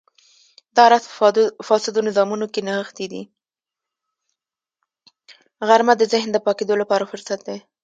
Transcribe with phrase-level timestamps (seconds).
[5.67, 7.57] غرمه د ذهن د پاکېدو لپاره فرصت دی